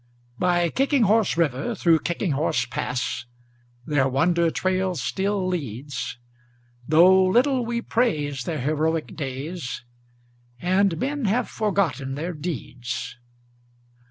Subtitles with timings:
[0.39, 3.25] By Kicking Horse River, through Kicking Horse Pass,
[3.85, 6.17] Their wonder trail still leads,
[6.87, 9.83] Though little we praise their heroic days
[10.59, 13.17] And men have forgotten their deeds.